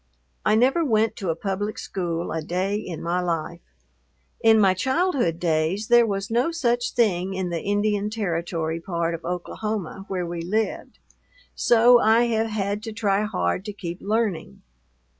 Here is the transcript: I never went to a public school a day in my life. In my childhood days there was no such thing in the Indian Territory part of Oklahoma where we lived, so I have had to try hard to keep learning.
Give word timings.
I 0.43 0.55
never 0.55 0.83
went 0.83 1.15
to 1.17 1.29
a 1.29 1.35
public 1.35 1.77
school 1.77 2.31
a 2.31 2.41
day 2.41 2.73
in 2.75 3.03
my 3.03 3.19
life. 3.21 3.59
In 4.43 4.59
my 4.59 4.73
childhood 4.73 5.39
days 5.39 5.89
there 5.89 6.07
was 6.07 6.31
no 6.31 6.49
such 6.49 6.93
thing 6.93 7.35
in 7.35 7.51
the 7.51 7.61
Indian 7.61 8.09
Territory 8.09 8.79
part 8.79 9.13
of 9.13 9.23
Oklahoma 9.23 10.05
where 10.07 10.25
we 10.25 10.41
lived, 10.41 10.97
so 11.53 11.99
I 11.99 12.23
have 12.29 12.47
had 12.47 12.81
to 12.81 12.91
try 12.91 13.25
hard 13.25 13.63
to 13.65 13.73
keep 13.73 14.01
learning. 14.01 14.63